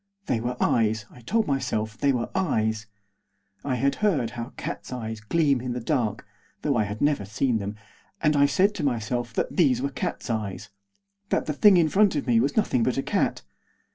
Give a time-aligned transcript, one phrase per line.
[0.25, 2.87] They were eyes, I told myself they were eyes.
[3.63, 6.25] I had heard how cats' eyes gleam in the dark,
[6.63, 7.75] though I had never seen them,
[8.19, 10.71] and I said to myself that these were cats' eyes;
[11.29, 13.43] that the thing in front of me was nothing but a cat.